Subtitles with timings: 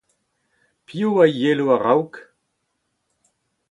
[0.85, 2.13] Piv a yelo a-raok?